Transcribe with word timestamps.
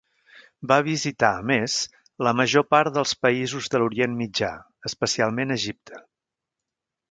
Va 0.69 0.77
visitar, 0.85 1.29
a 1.35 1.43
més, 1.49 1.75
la 2.29 2.33
major 2.39 2.65
part 2.75 2.97
dels 2.97 3.13
països 3.27 3.69
de 3.75 3.83
l'Orient 3.83 4.19
Mitjà, 4.23 4.51
especialment 4.93 5.59
Egipte. 5.61 6.05